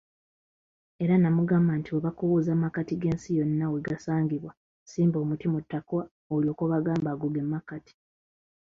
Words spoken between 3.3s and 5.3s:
yonna wegasangibwa, simba